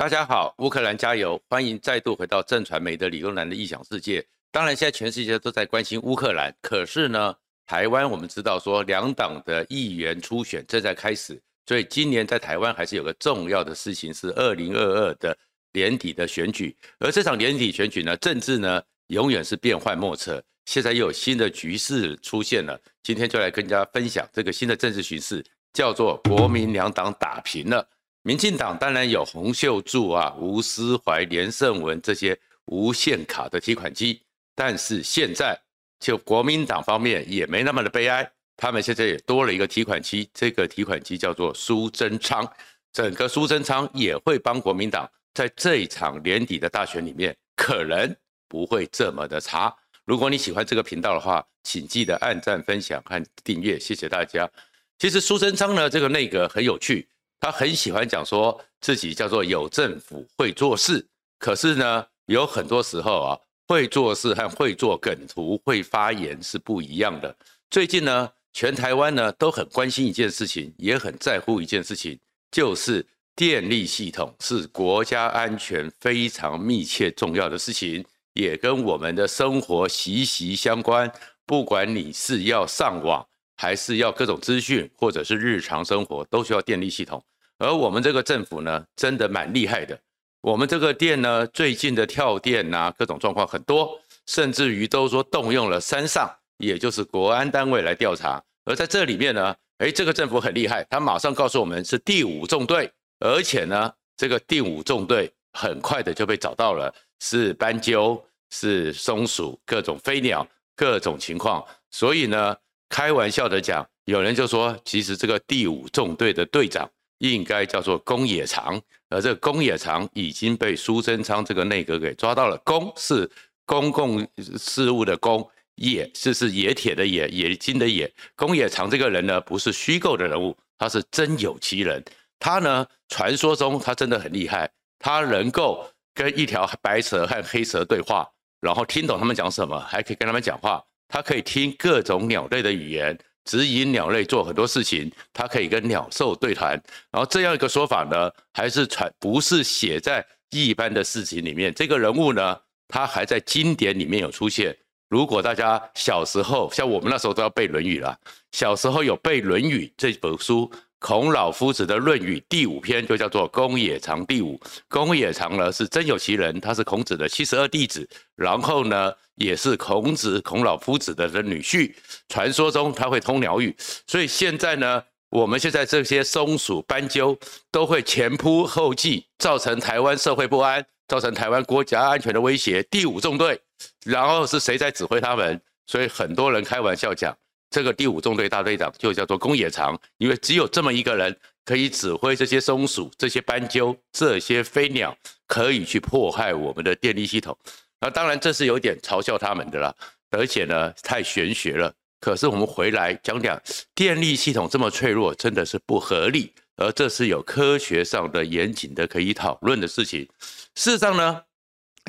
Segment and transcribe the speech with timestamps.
[0.00, 1.38] 大家好，乌克兰加油！
[1.46, 4.26] 欢迎再度回到正传媒的李东南的异想世界。
[4.50, 7.34] 当然，现在全世界都在关心乌克兰，可是呢，
[7.66, 15.36] 台湾我们知道说两党的议员初选正在开始，所以今年在台湾还是有个重要的事情，是二零二二的
[15.74, 16.74] 年底的选举。
[16.98, 22.80] 而这场年底选举呢，政治呢永远是变幻莫测，现在又有新的局势出现了。
[23.02, 25.44] 今天就来跟大家分享这个新的政治局势，
[25.74, 27.86] 叫做国民两党打平了。
[28.22, 34.22] 民进党当然有洪秀柱啊、吴思怀、连胜文这些无限卡的提款机，
[34.54, 35.60] 但是现在。
[36.02, 42.50] 就国民党方面也没那么的悲哀，他们现在也多了一个提款机，这个提款机叫做苏贞昌，
[42.90, 48.16] 整个苏贞昌也会帮国民党在这一场年底的大选里面，可能
[48.48, 49.70] 不会这么的差。
[50.06, 54.50] 如果你喜欢这个频道的话，请记得按赞、分享和订阅，谢谢大家。
[54.98, 57.06] 其实苏贞昌呢，这个内阁很有趣，
[57.40, 61.04] 他很喜欢讲说自己叫做有政府会做事，
[61.38, 63.38] 可是呢，有很多时候啊。
[63.70, 67.32] 会做事和会做梗图、会发言是不一样的。
[67.70, 72.18] 最近呢，全台湾呢都很关心一件事情，也很在乎一件事情，
[72.50, 81.08] 就是电力系统是国家安全非常密切重要的事情，也跟我们的生活息息相关。
[81.46, 83.24] 不管你是要上网，
[83.60, 87.22] 还是要各种资讯，或者是日常生活，都需要电力系统。
[87.58, 90.00] 而我们这个政府呢，真的蛮厉害的。
[90.40, 98.42] 我们这个电呢，最近的跳电、啊，各种状况很多，甚至于都说动用了山上，也就是国安单位来调查。
[98.64, 111.62] 而在这里面呢，诶，这个政府很厉害，他马上告诉我们是第五纵队，而且呢，这个第五纵队很快的就被找到了，是斑鸠，是松鼠，各种飞鸟，各种情况。
[111.90, 112.56] 所以呢，
[112.90, 116.86] 开玩笑的讲，有人就说，其实这个第五纵队的队长。
[117.20, 122.56] 应该叫做公野长，而这个公冶长已经被苏贞昌这个内阁给抓到了。
[122.64, 123.30] 公是
[123.66, 128.10] 公共事务的公，野是是野铁的野，冶金的冶。
[128.34, 132.02] 公野长这个人呢，不是虚构的人物，他是真有其人。
[132.38, 138.26] 他呢，传说中他真的很厉害，他能够跟一条白蛇和黑蛇对话，
[138.62, 140.82] 然后听懂他们讲什么，还可以跟他们讲话。
[141.10, 143.18] 他可以听各种鸟类的语言。
[143.46, 151.72] 指引鸟类做很多事情，它可以跟鸟兽对谈，然后这样一个说法呢，还是传不是写在一般的事情里面。
[151.74, 152.56] 这个人物呢，
[152.86, 154.76] 他还在经典里面有出现。
[155.08, 158.16] 如果大家小时候，像我们那时候都要背《论语》了，
[158.52, 160.70] 小时候有背《论语》这本书。
[161.00, 164.58] 孔老夫子的《论语》第五篇就叫做《公冶长第五》。
[164.86, 168.06] 公冶长呢是真有其人，他是孔子的七十二弟子，
[168.36, 169.10] 然后呢
[169.40, 171.92] 也是孔子孔老夫子的女婿。
[172.28, 173.74] 传说中他会通鸟语，
[174.06, 177.36] 所以现在呢，我们现在这些松鼠、斑鸠
[177.72, 182.82] 都会前仆后继，造成台湾社会不安，造成台湾国家安全的威胁。
[182.84, 183.58] 第五纵队，
[184.04, 185.60] 然后是谁在指挥他们？
[185.86, 187.36] 所以很多人开玩笑讲。
[187.70, 191.34] 这个第五纵队大队长就叫做公野长，因为只有这么一个人
[191.64, 197.56] 可以指挥这些松鼠、这些斑鸠、这些飞鸟，可以去迫害我们的电力系统。
[198.00, 199.94] 那当然这是有点嘲笑他们的啦，
[200.30, 201.92] 而且呢太玄学了。
[202.20, 203.60] 可是我们回来讲讲，
[203.94, 210.28] 电力系统这么脆弱，真的是不合理，而这是有科学上的严谨的可以讨论的事情。
[210.74, 211.42] 事实上呢，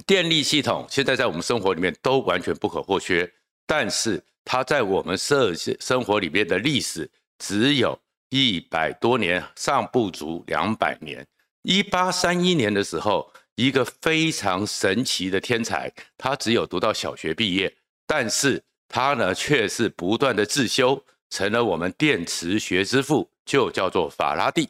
[0.05, 3.31] 电力系统现在在我们生活里面都完全不可或缺，
[3.67, 4.23] 但是。
[4.43, 7.07] 它在我们社生活里面的历史
[7.37, 7.97] 只有
[8.29, 11.25] 一百多年，尚不足两百年。
[11.61, 13.30] 一八三一年的时候，
[13.61, 17.71] 一个非常神奇的天才，他只有读到小学毕业，
[18.07, 24.67] 但是他呢却是不断的自修，成了我们电磁学之父，就叫做法拉第。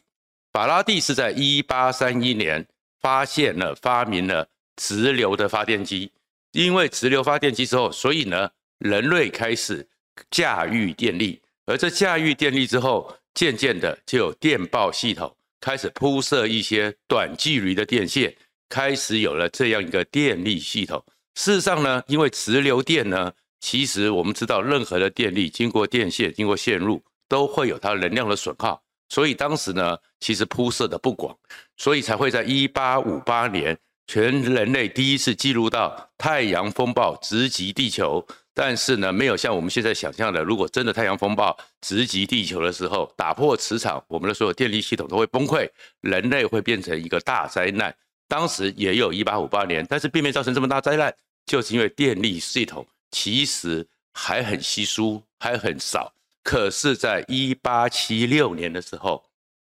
[0.52, 2.66] 法拉第是在一八三一年
[3.00, 6.12] 发现了、发明了直流的发电机，
[6.52, 8.50] 因为直流发电机之后，所以呢。
[8.78, 9.86] 人类开始
[10.28, 18.34] 驾驭电力，而这驾驭电力之后，渐渐的就有电报系统开始铺设一些短距离的电线，
[18.72, 21.04] 开始有了这样一个电力系统。
[21.34, 23.30] 事实上呢，因为直流电呢，
[23.60, 31.36] 其实我们知道，任何的电力经过电线、经过线路，都会有它能量的损耗，所以当时呢，其实铺设的不广，
[31.76, 38.26] 所以才会在一八五八年，全人类第一次记录到太阳风暴直击地球。
[38.54, 45.68] 但是呢，没有像我们现在想象的，如果真的太阳风暴直击地球的时候，打破磁场，我们的所有电力系统都会崩溃，
[46.00, 47.94] 人类会变成一个大灾难。
[48.32, 51.14] 当时也有一八五八年，但是并没造成这么大灾难，
[51.44, 56.10] 就是因为电力系统其实还很稀疏，还很少。
[56.42, 59.22] 可是，在一八七六年的时候，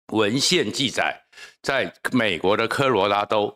[0.07, 1.21] 文献记载，
[1.62, 3.56] 在美国的科罗拉多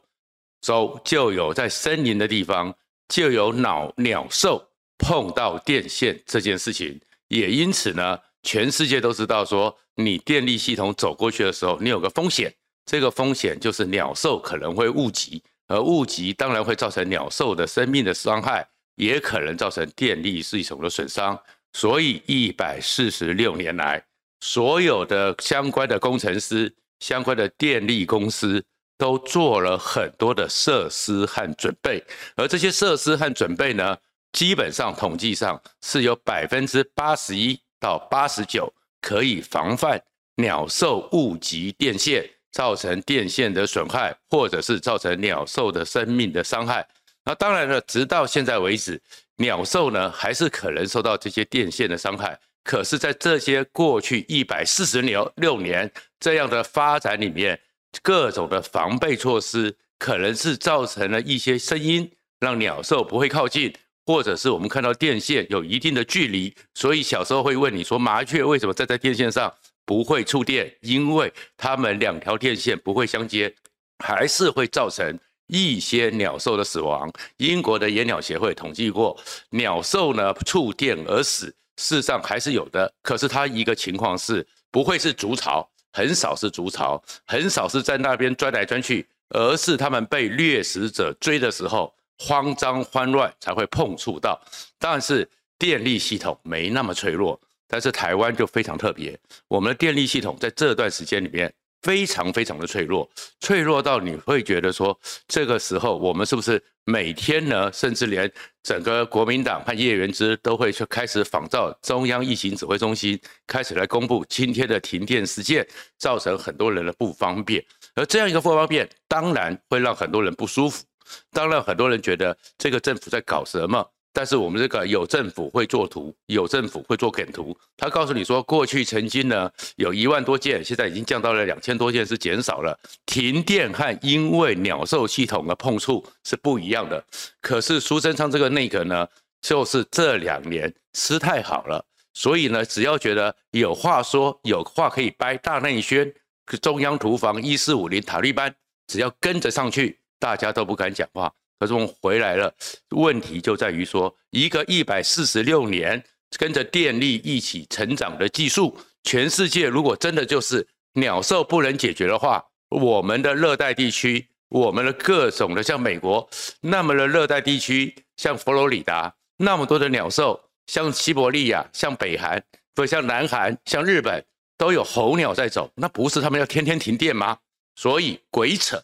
[0.61, 2.71] 州就有在森林的地方
[3.09, 4.69] 就有鸟鸟兽
[4.99, 12.53] 碰到电线这件事情，也因此呢，全世界都知道说，你电力系统走过去的时候，你有个风险，
[12.91, 21.41] 这个风险就是鸟兽可能会误击，而误击当然会造成鸟兽的生命的伤害，也可能造成电力系统的损伤。
[21.71, 24.03] 所以一百四十六年来，
[24.41, 28.61] 所有的相关的工程师、相关的电力公司
[28.97, 32.03] 都做了很多的设施和准备，
[32.35, 33.97] 而这些设施和准备呢，
[34.33, 40.03] 基本上统计上是有百分之八十一到八十九可以防范
[40.35, 46.85] 鸟兽误击电线，造成电线的损害，或者是造成鸟兽的生命的伤害。
[47.23, 49.01] 那当然了，直到现在为止，
[49.37, 52.39] 鸟兽呢还是可能受到这些电线的伤害。
[52.63, 57.59] 可是，在这些过去一百四十六年这样的发展里面，
[58.03, 63.73] 各种的防备措施可能是造成了一些声音，让鸟兽不会靠近，
[64.05, 66.53] 或者是我们看到电线有一定的距离。
[66.75, 69.51] 所以小时候会问你说，麻雀为什么站在电线上
[69.91, 70.73] 不会触电？
[70.79, 73.53] 因为它们两条电线不会相接，
[73.99, 77.11] 还是会造成一些鸟兽的死亡。
[77.35, 81.53] 英国的野鸟协会统计过，鸟兽呢触电而死。
[81.75, 94.41] 事实上还是有的，可是它一个情况是不会是筑巢，很少是筑巢，很少是在那边钻来钻去，而是他们被掠食者追的时候慌张慌乱才会碰触到。
[94.79, 95.29] 但是
[95.59, 97.37] 电力系统没那么脆弱，
[97.71, 101.51] 但是台湾就非常特别，我们的电力系统在这段时间里面。
[101.81, 103.09] 非常非常的脆弱，
[103.39, 104.95] 脆弱到你会觉得说，
[105.27, 108.31] 这个时候我们是不是每天呢，甚至连
[108.61, 117.65] 整个国民党和叶元之都会去开始仿照中央疫情指挥中心，开始来公布今天的停电事件，造成很多人的不方便。
[117.95, 120.83] 而这样一个不方便，当然会让很多人不舒服，
[121.31, 123.83] 当然很多人觉得这个政府在搞什么。
[124.13, 127.57] 但是我们这个有政府会做图，有政府会做梗图。
[127.77, 132.77] 他告诉你说，过去曾经呢有一万多件，现在已经降到了两千多件，是减少了。
[133.05, 137.03] 停电和因为鸟兽系统的碰触是不一样的。
[137.39, 139.07] 可是苏贞昌这个内阁呢，
[139.41, 141.83] 就是这两年吃太好了，
[142.13, 146.13] 所以呢，只要觉得有话说，有话可以掰，大内宣，
[146.61, 148.53] 中央厨房一四五零塔利班，
[148.87, 151.31] 只要跟着上去，大家都不敢讲话。
[151.61, 152.51] 可是我们回来了，
[152.89, 156.03] 问题就在于说，一个一百四十六年
[156.35, 166.27] 跟着电力一起成长的技术，全世界如果真的就是鸟兽不能解决的话，我们的热带地区，我们的各种的像美国
[166.61, 172.43] 那么的热带地区，像佛罗里达那么多的鸟兽，像西伯利亚、像北韩，
[172.73, 174.25] 不像南韩、像日本
[174.57, 177.37] 都有候鸟在走，那不是他们要天天停电吗？
[177.75, 178.81] 所以鬼扯。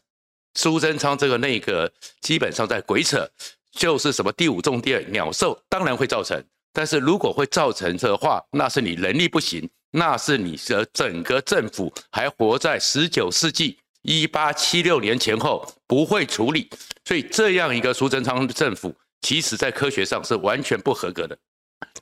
[0.57, 1.89] 苏贞昌这个内阁
[2.19, 3.29] 基本上在鬼扯，
[3.71, 6.43] 就是什么第五重电鸟兽当然会造成，
[6.73, 16.67] 但是如果会造成的话，那是你能力不行，那是你的整个政府还活在十九世纪一八七六年前后不会处理，
[17.05, 21.37] 所以这样一个苏贞昌政府，其实在科学上是完全不合格的。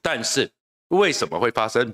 [0.02, 0.50] 但是
[0.88, 1.94] 为什么会发生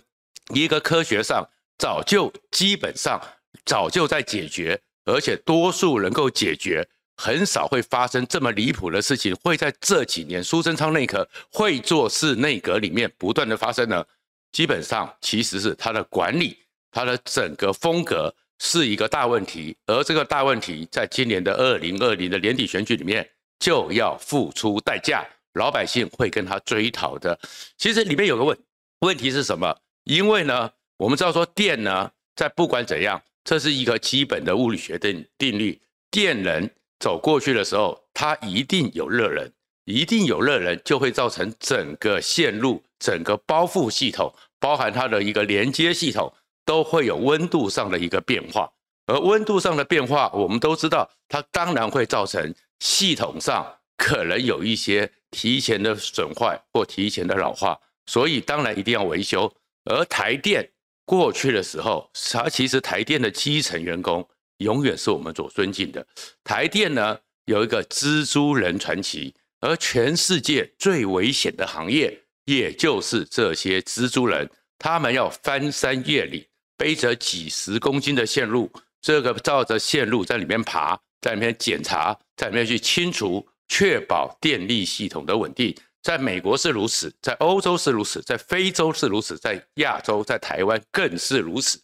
[0.54, 1.44] 一个科学上
[1.80, 3.19] 早就基本上
[3.66, 4.80] 早就在解决？
[5.06, 6.88] 而且多数能够解决，
[7.18, 14.05] 很少会发生这么离谱的事情，会在这几年苏贞昌内阁会做事内阁里面不断的发生呢。
[14.51, 16.58] 基本上其实是他的管理，
[16.91, 23.27] 他的整个风格是一个大问题，而这个大问题在今年的二零二零的年底选举里面
[23.60, 27.39] 就要付出代价，老百姓会跟他追讨的。
[27.77, 28.58] 其实里面有个问
[29.00, 29.75] 问题是什么？
[30.03, 33.22] 因为呢，我们知道说电呢，在不管怎样。
[33.51, 35.77] 这是一个基本的物理学定定律，
[36.10, 36.70] 电能
[37.01, 39.51] 走过去的时候，它一定有热能，
[39.84, 48.72] 一定有热能，就会造成整个线路、整个包覆系统，包含它的一个连接系统，都会有温度上的一个变化。
[49.08, 59.53] 而温度上的变化，我们都知道，它当然会造成系统上可能有一些提前的损坏或提前的老化，所以当然一定要维修。
[59.84, 60.72] 而台电。
[61.12, 64.25] 过去的时候，它其实台电的基层员工
[64.60, 66.08] 永远是我们所尊敬的。
[66.41, 74.50] 台电呢，有一个蜘蛛人传奇，而全世界最危险的行业，也就是这些蜘蛛人，
[74.80, 76.41] 他们要翻山越岭，
[76.77, 85.75] 背着几十公斤的线路，这个照着线路在里面爬，在里面检查，在里面去清除，确保电力系统的稳定。
[86.01, 91.79] 在美国是如此，在欧洲是如此，在非洲是如此，在亚洲，在台湾更是如此。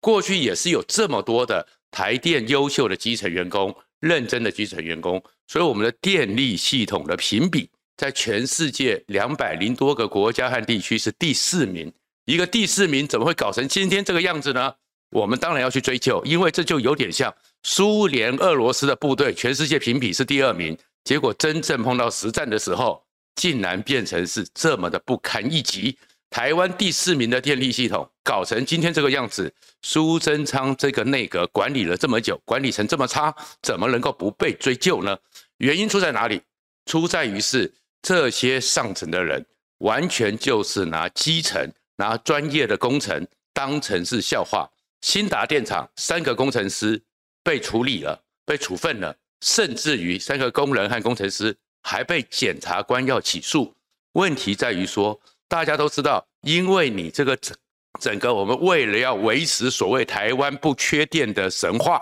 [0.00, 11.92] 过去也是有这么多的台电优秀的基层员工、认真的基层员工，所以我们的电力系统的评比在全世界两百零多个国家和地区是第四名。
[12.24, 14.74] 一个第四名怎么会搞成今天这个样子呢？
[15.10, 23.02] 我们当然要去追究，因为这就有点像苏联、俄罗斯的部队，全世界评比是第二名，结果真正碰到实战的时候，
[23.40, 25.96] 竟然变成是这么的不堪一击。
[26.28, 35.16] 台湾第四名的电力系统搞成今天这个样子，苏贞昌这个内阁管理了这么久，管理成这么差，怎么能够不被追究呢？
[35.56, 36.42] 原因出在哪里？
[36.84, 39.42] 出在于是这些上层的人
[39.78, 41.66] 完全就是拿基层、
[41.96, 44.68] 拿专业的工程当成是笑话。
[45.00, 47.02] 兴达电厂三个工程师
[47.42, 53.74] 被处理了，被处分了，甚至于三个工人和工程师还被检察官要起诉。
[54.12, 55.20] 问题在于说。
[55.50, 57.56] 大家都知道，因为你这个整
[58.00, 62.00] 整个，我们为了要维持所谓台湾不缺电的神话，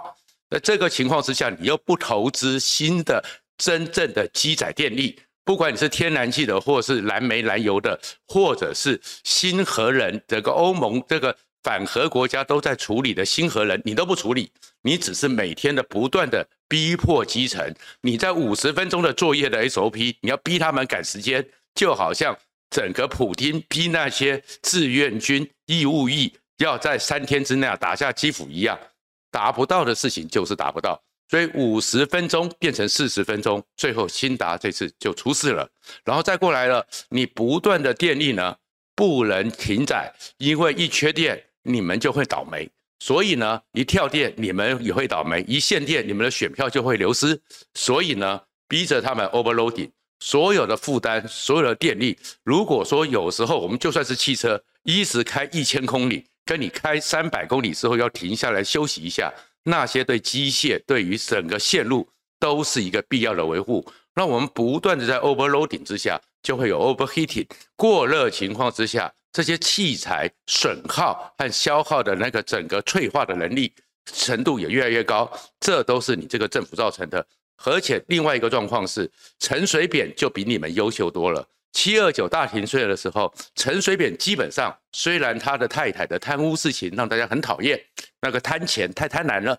[0.51, 3.25] 那这个情况之下，你又不投资新的
[3.57, 14.51] 真正的基载电力，不管你是天然气的，或是燃煤燃油的，或者是新核能，这个欧盟这个反核国家都在处理的新核能，你都不处理，
[14.83, 22.37] 你只是每天的不断的逼迫基层，你在五十分钟的作业的 SOP，你要逼他们赶时间，就好像。
[22.71, 28.79] 整个普丁逼那些志愿军义务役要在三天之内啊打下基辅一样，
[29.31, 35.67] 达不到的事情就是达不到，所以五十分钟变成四十分钟，最后兴达这次就出事了，
[36.05, 38.55] 然后再过来了，你不断的电力呢
[38.95, 42.69] 不能停载，因为一缺电你们就会倒霉，
[43.01, 47.41] 所以呢一跳电你们也会倒霉，一限电你们的选票就会流失，
[47.75, 49.91] 所以呢逼着他们 overloading。
[50.21, 62.09] 所有的负担，所有的电力，如果说有时候我们就算是汽车，一直开一千公里，跟你开三百公里之后要停下来休息一下，那些对机械对于整个线路
[62.41, 63.87] 都是一个必要的维护。
[64.17, 73.73] 那我们不断的在 overloading 之下，就会有 overheating 过热情况之下，这些器材损耗和消耗的那个整个脆化的能力
[74.13, 75.31] 程度也越来越高，
[75.61, 77.25] 这都是你这个政府造成的。
[77.65, 81.47] 而且另外一个状况是，陈水扁就比你们优秀多了。
[81.73, 87.79] 七二九大停税的时候，陈水扁基本上虽然他的太太的贪污事情让大家很讨厌，
[88.21, 89.59] 那个贪钱太贪婪了，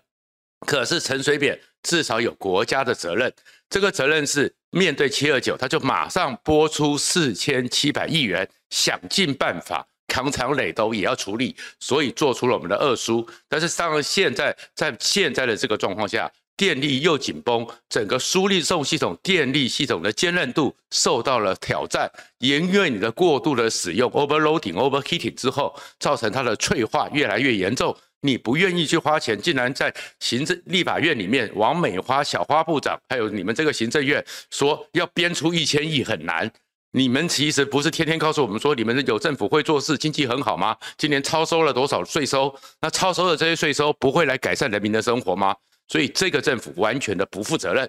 [0.66, 3.32] 可是陈水扁至少有国家的责任。
[3.68, 13.28] 这个责任是面对七二九，他就马上拨出四千七百亿元，想尽办法扛长垒都也要处理，所以做出了我们的二输。
[13.48, 16.30] 但是当然现在在现在的这个状况下。
[16.56, 27.96] 电力又紧绷，整个输力送系统电力系统的坚韧度受到了挑战，因为你的过度的使用 overloading overheating 之后，造成它的脆化越来越严重。
[28.22, 36.50] 你不愿意去花钱，竟然在行政立法院里面，王美花小花部长，还有你们这个行政院说要编出一千亿很难。
[36.92, 40.76] 你们其实不是天天告诉我们说你们有政府会做事，经济很好吗？
[40.98, 42.52] 今年超收了多少税收？
[42.80, 45.54] 那超收的这些税收不会来改善人民的生活吗？
[45.86, 47.88] 所以这个政府完全的不负责任。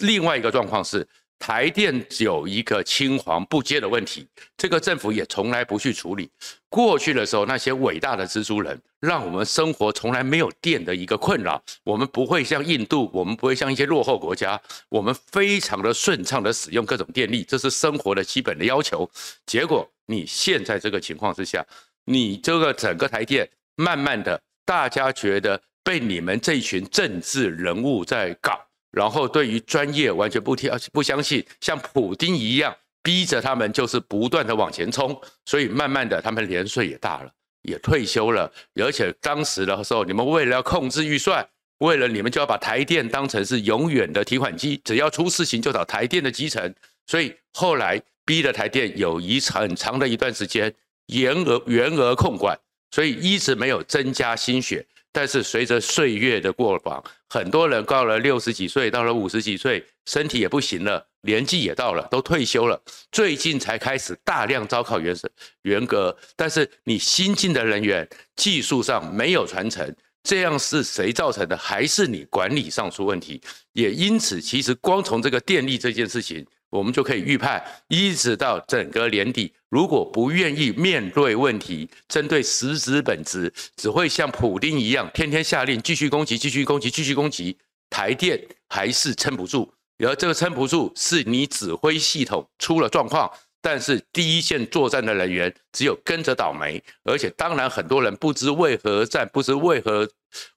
[0.00, 1.06] 另外一个状况是，
[1.38, 4.26] 台电有一个青黄不接的问题，
[4.56, 6.30] 这个政府也从来不去处理。
[6.68, 11.62] 过去的时候，那些伟大的蜘蛛人，让我们生活从来没有电的一个困扰。
[11.84, 19.08] 我们不会像印度，我们不会像一些落后国家，我们非常的顺畅的使用各种电力，这是生活的基本的要求。
[19.46, 21.64] 结果你现在这个情况之下，
[22.04, 25.60] 你这个整个台电，慢慢的大家觉得。
[25.84, 37.30] 被你们这群政治人物在搞，然后对于专业完全不听不相信，像普丁一样逼着他们就是不断的往前冲，所以慢慢的他们年岁也大了，
[37.62, 41.46] 也退休了，而且当时的时候你们为了要控制预算，
[41.78, 46.74] 为了你们就要把台电当成是永远的提款机，只要出事情就找台电的基层，
[47.06, 50.74] 所以后来逼的台电有一很长的一段时间
[51.06, 52.58] 严额员额控管，
[52.90, 54.84] 所以一直没有增加薪血。
[55.12, 62.80] 但是随着岁月的过往，很多人到了六十几岁，到了五十几岁，身体也不行了，年纪也到了，都退休了。
[63.10, 65.16] 最近才开始大量招考员
[65.62, 71.56] 员格，但是你新进的人员技术上没有传承，这样是谁造成的？
[71.56, 73.40] 还是你管理上出问题？
[73.72, 76.46] 也因此，其实光从这个电力这件事情。
[76.70, 87.56] 我们就可以预判，一直到整个年底，如果不愿意面对问题，针对实质本质，只会像普丁一样，天天下令继续攻击、继续攻击、继续攻击，
[87.88, 89.72] 台电还是撑不住。
[90.06, 93.28] 而这个撑不住，是你指挥系统出了状况，
[93.60, 100.08] 但是第一线作战的人员只有跟着倒霉，而且当然很多人不知为何而战，不知为何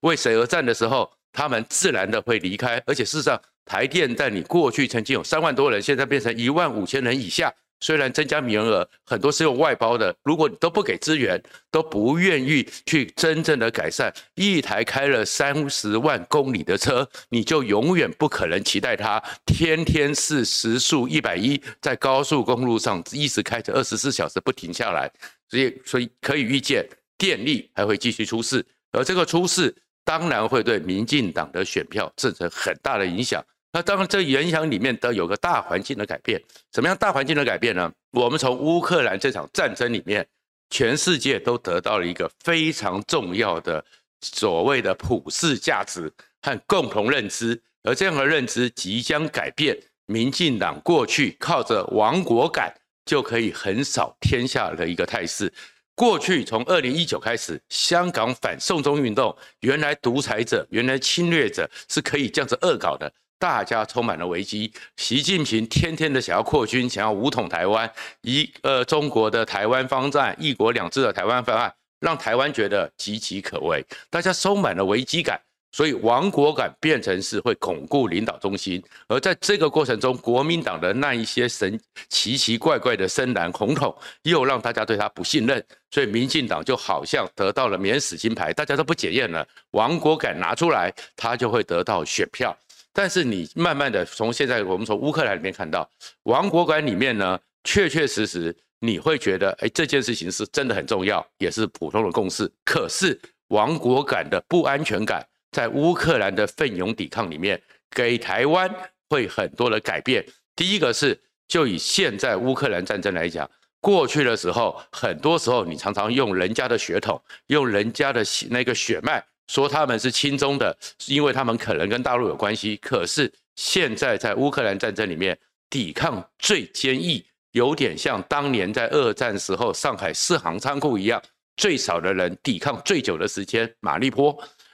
[0.01, 2.81] 为谁而战的时候， 他们自然的会离开。
[2.85, 7.53] 而且事实上，台电在你过去曾经有三万多人，现在变成一万五千人以下。
[7.83, 10.15] 虽然增加名额，很多是用外包的。
[10.21, 25.11] 如果你都不给资源，都不愿意去真正的改善，一台开了三十万公里的车，你就永远不可能期待它天天是时速一百一，在高速公路上一直开着二十四小时不停下来。
[25.49, 33.43] 所以，所以可以预见，电力还会继续出事，而这个出事当然会对民进党的选票造成很大的影响。
[33.73, 36.41] 那当然，这影响里面都有个大环境的改变。
[36.73, 37.89] 什么样大环境的改变呢？
[38.11, 40.27] 我们从乌克兰这场战争里面，
[40.69, 43.83] 全世界都得到了一个非常重要的
[44.21, 49.77] 所谓的普世价值和共同认知，而这样的认知即将改变。
[50.07, 55.53] 民进党过去靠着亡国感就可以横扫天下的一个态势。
[55.95, 63.11] 过去从二零一九开始，香港反送中运动，原来独裁者、原来侵略者是可以这样子恶搞的。
[63.37, 75.41] 大家充满了危机，习近平天天的想要扩军，想要武统台湾，一呃中国的台湾方案，一国两制的台湾方案，让台湾觉得岌岌可危，大家充满了危机感，
[75.71, 92.55] 所以亡国感变成是会巩固领导中心，而在这个过程中，国民党的那一些神奇奇怪怪的深蓝红统，又让大家对他不信任，所以民进党就好像得到了免死金牌，大家都不检验了，亡国感拿出来，他就会得到选票。
[92.93, 95.89] 但是你慢慢的从现在我们从乌克兰里面看到，
[96.23, 102.51] 亡国感里面呢，确确实实你会觉得，哎，这件事情是真的很重要，也是普通的共识。
[102.65, 108.73] 可是亡国感的不安全感，在乌克兰的奋勇抵抗里面，给台湾
[109.09, 110.25] 会很多的改变。
[110.55, 119.23] 第一个是，就以现在乌克兰战争来讲，过去的时候，很多时候你常常用人家的血统，用人家的那个血脉。
[119.47, 122.77] 说他们是亲中的，是因为他们可能跟大陆有关系。
[122.77, 125.37] 可是现在在乌克兰战争里面，
[125.69, 131.21] 抵抗最坚毅，有点像当年在二战时候上海四行仓库一样，
[131.57, 133.69] 最少的人抵抗最久的时间。
[133.81, 134.33] 马利坡，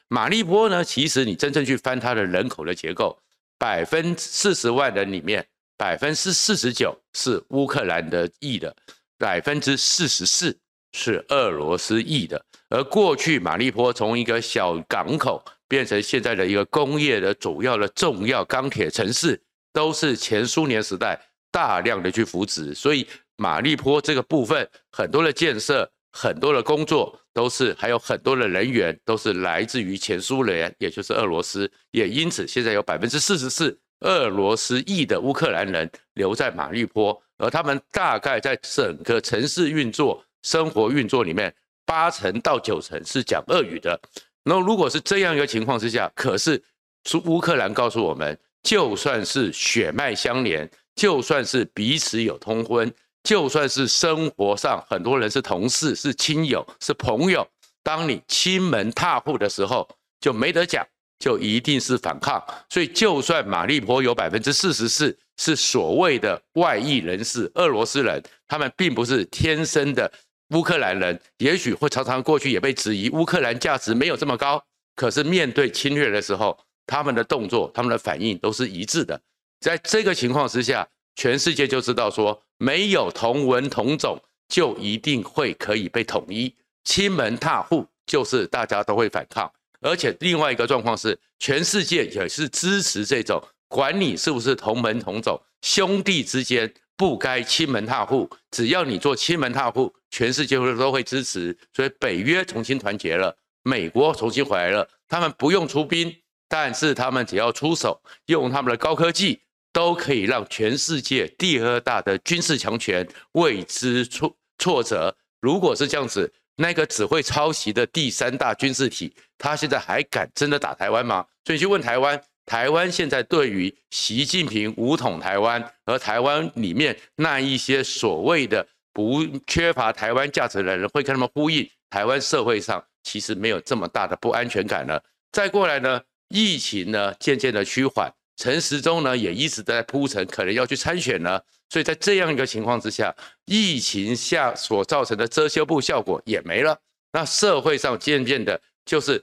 [0.10, 0.84] 马利坡呢？
[0.84, 3.18] 其实你真正去翻它的人口的结构，
[3.58, 5.46] 百分之四十万人里面，
[5.78, 8.74] 百分之四十九是乌克兰的裔的，
[9.18, 10.58] 百分之四十四
[10.94, 12.42] 是俄罗斯裔的。
[12.70, 19.42] 而过去马利坡从一个小港口变成现在的一个工业的主要的重要钢铁城市，
[19.74, 21.20] 都是前苏联时代
[21.52, 41.54] 大量的去扶植，所以马利坡这个部分很多的建设、很多的工作都是，还有很多的人员都是来自于前苏联，也就是俄罗斯，也因此现在有百分之四十四俄罗斯裔的乌克兰人留在马利坡，而他们大概在整个城市运作、生活运作里面。
[41.86, 43.98] 八成到九成是讲俄语的，
[44.44, 46.62] 那如果是这样一个情况之下，可是
[47.06, 52.94] 苏乌克兰告诉我们，就算是血脉相连，就算是彼此有通婚，
[53.28, 57.46] 就算是生活上很多人是同事、是亲友、是朋友，
[57.84, 59.86] 当你亲门踏户的时候，
[60.22, 60.88] 就没得讲，
[61.20, 62.42] 就一定是反抗。
[62.70, 70.10] 所以，就算马利坡有百分之四十四是所谓的外裔人士、俄罗斯人，他们并不是天生的。
[70.52, 74.64] 乌克兰人也许会常常过去也被质疑，乌克兰价值没有这么高。
[74.96, 79.20] 可是面对侵略的时候，他们的动作、他们的反应都是一致的。
[79.60, 80.88] 在这个情况之下，
[81.18, 86.54] 全世界就知道说，没有同文同种就一定会可以被统一。
[86.84, 96.74] 侵门踏户就是大家都会反抗，而且另外一个状况是，全世界也是支持这种，管你是不是同门同种，兄弟之间。
[97.00, 101.56] 不该侵门踏户，只要你做亲门踏户，全世界会都会支持。
[101.72, 106.12] 所以北约重新团结了，美国重新回来了，他们不用出兵，
[106.50, 109.40] 但是他们只要出手，用他们的高科技，
[109.78, 115.16] 都可以让全世界第二大的军事强权为之挫挫折。
[115.40, 121.24] 如果是这样子，那个只会抄袭的第三大军事体，他现在还敢真的打台湾吗？
[121.46, 122.20] 所以去问台湾。
[122.48, 131.70] 台湾现在对于习近平武统台湾，和台湾里面那一些所谓的不缺乏台湾价值的人，会跟他们呼应。
[131.92, 135.04] 台湾社会上其实没有这么大的不安全感了。
[135.32, 141.38] 再过来呢，疫情呢渐渐的趋缓，陈时中呢也一直在铺陈，可能要去参选呢。
[141.70, 143.14] 所以在这样一个情况之下，
[143.46, 146.80] 疫情下所造成的遮羞布效果也没了。
[147.12, 149.22] 那社会上渐渐的，就是。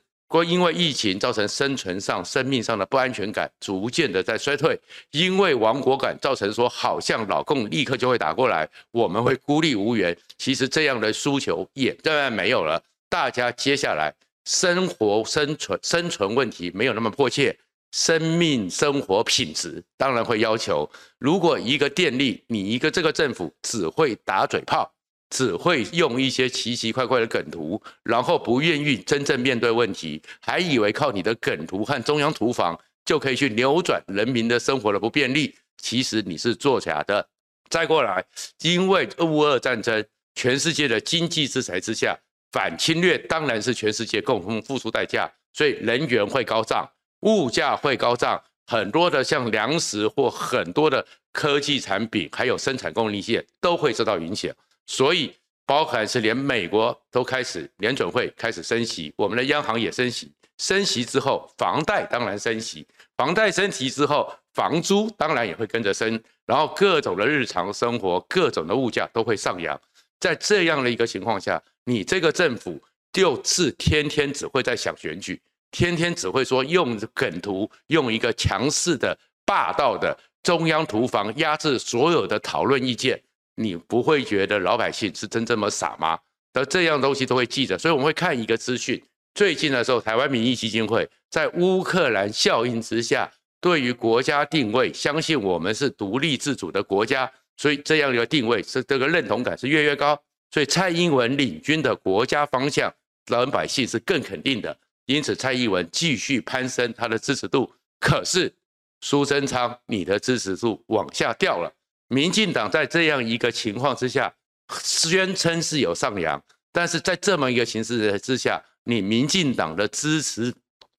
[0.49, 4.77] 因为疫情造成生存上、生命上的不安全感逐渐的在衰退，
[5.13, 10.17] 因为亡国感造成说好像老共立刻就会打过来，我们会孤立无援。
[10.37, 12.83] 其实这样的诉求也当然没有了。
[13.09, 14.13] 大家接下来
[14.45, 17.57] 生活生存生存问题没有那么迫切，
[17.95, 20.91] 生命生活品质当然会要求。
[21.17, 24.93] 如果一个电力，你一个这个政府只会打嘴炮，
[25.31, 37.25] 只会用一些奇奇怪怪的梗图，然后不愿意真正面对问题，还以为靠你的梗图和中央厨房就可以去扭转人民的生活的不便利，其实你是作假的。
[37.71, 38.25] 再过来，
[38.63, 40.05] 因为乌战争，
[40.35, 42.19] 全世界的经济制裁之下。
[42.51, 46.89] 反侵略当然是全世界共同付出代价，所以人员会高涨，
[47.25, 54.51] 物价会高涨，很多的像粮食或很多的科技产品，还有生产供应链都会受到影响。
[54.87, 55.35] 所以，
[55.67, 69.81] 包含是连美国都开始联准会开始升息，我们的央行也升息，升息之后，房贷当然升息，房贷升息之后，房租当然也会跟着升，然后各种的日常生活，各种的物价都会上扬。
[70.21, 72.79] 在这样的一个情况下，你这个政府
[73.13, 75.41] 就是天天只会在想选举，
[75.75, 83.21] 天天只会说用梗图，用一个强势的、霸道的中央图房压制所有的讨论意见。
[83.57, 86.17] 你不会觉得老百姓是真这么傻吗？
[86.53, 89.03] 而这样东西都会记着，所以我们会看一个资讯。
[89.35, 93.29] 最近的时候，台湾民意基金会在乌克兰效应之下，
[93.61, 97.29] 对于国家定位，相信我们是独立自主的国家。
[97.57, 100.17] 所以这样一个定位是这个认同感是越来越高，
[100.53, 102.93] 所以蔡英文领军的国家方向，
[103.27, 104.77] 老百姓是更肯定的。
[105.07, 107.73] 因此，蔡英文继续攀升他的支持度。
[108.01, 108.53] 可是
[109.01, 111.73] 苏贞昌，你的支持度往下掉了。
[112.09, 114.35] 民进党在这样一个情况之下，
[114.83, 120.55] 宣称是有上扬，但是在这么一个形势之下，你民进党的支持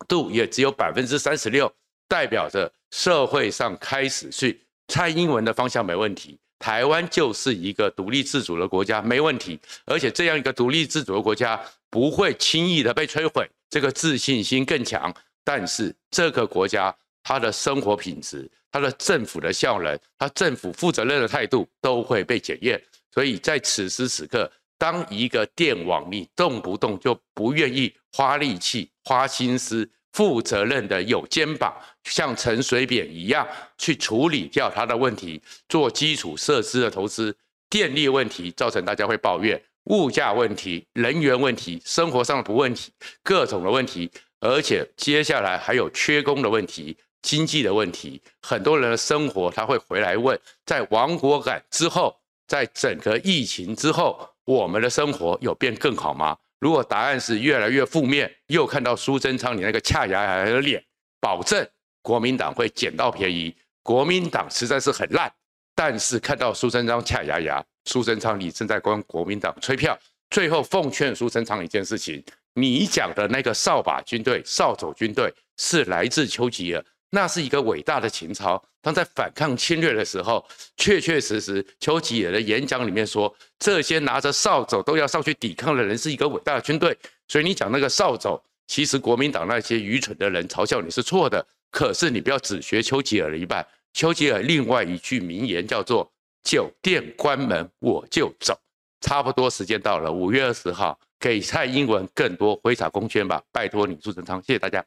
[0.07, 1.71] 度也只有百分之三十六，
[2.07, 6.39] 代表着社会上开始去蔡英文的方向没问题。
[6.65, 9.59] 台湾就是一个独立自主的国家，没问题。
[9.85, 15.13] 而且这样一个独立自主的国家不会轻易的被摧毁，这个自信心更强。
[15.43, 22.81] 但是这个国家它的生活品质、它的政府的效能、它政府负责任的态度都会被检验。
[23.13, 29.87] 所以在此时此刻，当一个电网你动不动就不愿意花力气、花心思。
[30.15, 31.75] 负责任的有肩膀，
[32.05, 33.45] 像陈水扁一样
[33.77, 37.35] 去处理掉他的问题，做基础设施的投资，
[37.69, 56.37] 电力问题造成大家会抱怨，物价问题、人员问题、生活上的不问题，各种的问题，而且接下来还有缺工的问题、经济的问题，很多人的生活他会回来问，在亡国感之后，在整个疫情之后，我们的生活有变更好吗？
[56.59, 60.83] 如果答案是越来越负面，又看到苏贞昌你那个恰牙牙的脸，
[61.19, 61.67] 保证
[62.01, 63.55] 国民党会捡到便宜。
[63.83, 65.31] 国民党实在是很烂，
[65.75, 69.97] 但是看到苏贞昌恰牙牙，苏贞昌你正在帮国民党催票。
[70.31, 72.23] 最后奉劝苏贞昌一件事情：
[72.55, 76.83] 你讲的那个扫把军队、扫帚军队是来自丘吉尔。
[77.15, 78.61] 那是一个伟大的情操。
[78.81, 86.95] 当在反抗侵略的时候，确确实实，丘吉尔的演讲里面说，这些拿着扫帚都要上去抵抗的人是一个伟大的军队。
[87.29, 91.43] 所以你讲那个扫帚，其实国民党那些愚蠢的人嘲笑你是错的。
[91.71, 93.65] 可是你不要只学丘吉尔的一半。
[93.93, 96.11] 丘吉尔另外一句名言叫做
[96.43, 98.53] “酒店关门我就走”。
[99.01, 104.85] 差不多时间到了，五月二十号，给蔡英文更多挥洒空间吧，拜托你，苏贞昌，谢谢大家。